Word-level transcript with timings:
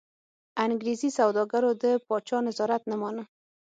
انګرېزي 0.65 1.09
سوداګرو 1.19 1.71
د 1.83 1.85
پاچا 2.07 2.37
نظارت 2.47 2.81
نه 2.91 2.95
مانه. 3.01 3.23